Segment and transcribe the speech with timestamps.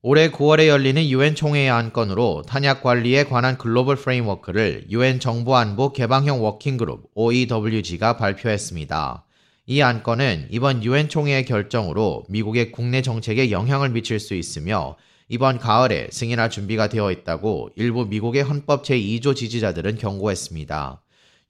[0.00, 6.83] 올해 9월에 열리는 유엔 총회의 안건으로 탄약 관리에 관한 글로벌 framework를 유엔 정보안보 개방형 working
[6.83, 9.24] group OEWG가 발표했습니다.
[9.66, 14.94] 이 안건은 이번 유엔 총회의 결정으로 미국의 국내 정책에 영향을 미칠 수 있으며
[15.28, 21.02] 이번 가을에 승인할 준비가 되어 있다고 일부 미국의 헌법 제2조 지지자들은 경고했습니다.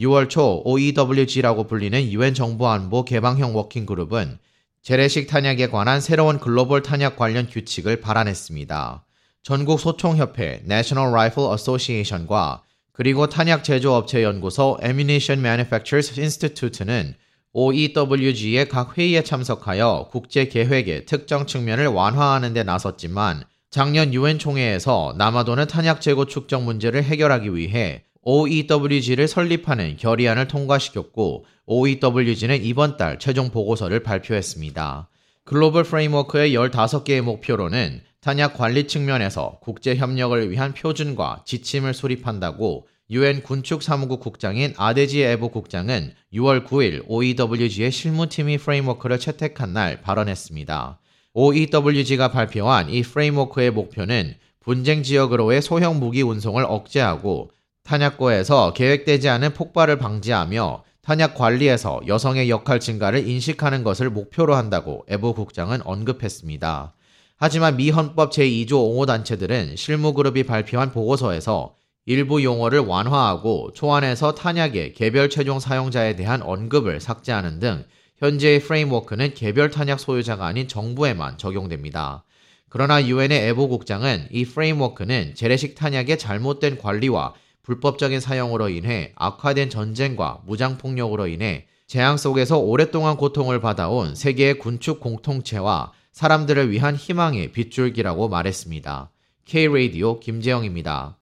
[0.00, 4.38] 6월 초 OEWG라고 불리는 유엔 정보안보 개방형 working group은
[4.84, 9.06] 재래식 탄약에 관한 새로운 글로벌 탄약 관련 규칙을 발안했습니다.
[9.42, 17.14] 전국 소총협회 National Rifle Association과 그리고 탄약 제조업체 연구소 Ammunition Manufacturers Institute는
[17.54, 25.66] OEWG의 각 회의에 참석하여 국제 계획의 특정 측면을 완화하는 데 나섰지만 작년 유엔 총회에서 남아도는
[25.66, 34.02] 탄약 재고 축적 문제를 해결하기 위해 OEWG를 설립하는 결의안을 통과시켰고 OEWG는 이번 달 최종 보고서를
[34.02, 35.08] 발표했습니다.
[35.44, 43.82] 글로벌 framework의 15개의 목표로는 탄약 관리 측면에서 국제 협력을 위한 표준과 지침을 수립한다고 유엔 군축
[43.82, 50.98] 사무국 국장인 아데지 에보 국장은 6월 9일 OEWG의 실무팀이 framework를 채택한 날 발언했습니다.
[51.34, 57.50] OEWG가 발표한 이 framework의 목표는 분쟁 지역으로의 소형 무기 운송을 억제하고
[57.84, 65.34] 탄약고에서 계획되지 않은 폭발을 방지하며 탄약 관리에서 여성의 역할 증가를 인식하는 것을 목표로 한다고 에보
[65.34, 66.94] 국장은 언급했습니다.
[67.36, 71.74] 하지만 미 헌법 제2조 옹호단체들은 실무그룹이 발표한 보고서에서
[72.06, 77.84] 일부 용어를 완화하고 초안에서 탄약의 개별 최종 사용자에 대한 언급을 삭제하는 등
[78.16, 82.24] 현재의 프레임워크는 개별 탄약 소유자가 아닌 정부에만 적용됩니다.
[82.70, 90.42] 그러나 유엔의 에보 국장은 이 프레임워크는 재래식 탄약의 잘못된 관리와 불법적인 사용으로 인해 악화된 전쟁과
[90.46, 99.10] 무장폭력으로 인해 재앙 속에서 오랫동안 고통을 받아온 세계의 군축 공통체와 사람들을 위한 희망의 빗줄기라고 말했습니다.
[99.44, 101.12] K-Radio 김재영입니다.